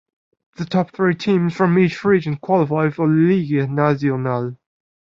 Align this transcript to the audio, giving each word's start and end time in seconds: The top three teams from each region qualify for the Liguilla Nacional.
The 0.57 0.65
top 0.65 0.95
three 0.95 1.13
teams 1.13 1.55
from 1.55 1.77
each 1.77 2.03
region 2.03 2.37
qualify 2.37 2.89
for 2.89 3.07
the 3.07 3.13
Liguilla 3.13 3.69
Nacional. 3.69 4.57